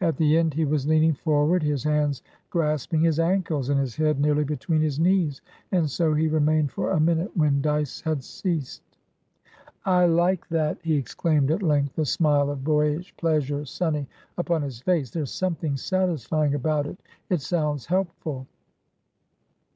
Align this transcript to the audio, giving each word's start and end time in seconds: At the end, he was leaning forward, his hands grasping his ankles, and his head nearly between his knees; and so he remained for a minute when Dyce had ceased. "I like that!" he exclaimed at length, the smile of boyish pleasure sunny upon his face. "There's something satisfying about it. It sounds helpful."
At 0.00 0.16
the 0.16 0.36
end, 0.38 0.54
he 0.54 0.64
was 0.64 0.86
leaning 0.86 1.12
forward, 1.12 1.60
his 1.60 1.82
hands 1.82 2.22
grasping 2.50 3.00
his 3.00 3.18
ankles, 3.18 3.68
and 3.68 3.80
his 3.80 3.96
head 3.96 4.20
nearly 4.20 4.44
between 4.44 4.80
his 4.80 5.00
knees; 5.00 5.40
and 5.72 5.90
so 5.90 6.14
he 6.14 6.28
remained 6.28 6.70
for 6.70 6.92
a 6.92 7.00
minute 7.00 7.36
when 7.36 7.60
Dyce 7.60 8.00
had 8.00 8.22
ceased. 8.22 8.80
"I 9.84 10.06
like 10.06 10.46
that!" 10.50 10.78
he 10.84 10.94
exclaimed 10.94 11.50
at 11.50 11.64
length, 11.64 11.96
the 11.96 12.06
smile 12.06 12.48
of 12.48 12.62
boyish 12.62 13.12
pleasure 13.16 13.64
sunny 13.64 14.06
upon 14.38 14.62
his 14.62 14.80
face. 14.80 15.10
"There's 15.10 15.32
something 15.32 15.76
satisfying 15.76 16.54
about 16.54 16.86
it. 16.86 17.00
It 17.28 17.40
sounds 17.40 17.86
helpful." 17.86 18.46